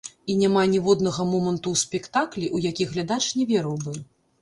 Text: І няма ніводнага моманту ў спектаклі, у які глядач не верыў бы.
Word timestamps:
І 0.33 0.37
няма 0.37 0.63
ніводнага 0.71 1.27
моманту 1.35 1.67
ў 1.75 1.83
спектаклі, 1.83 2.51
у 2.59 2.65
які 2.69 2.91
глядач 2.97 3.25
не 3.37 3.51
верыў 3.57 3.83
бы. 3.89 3.99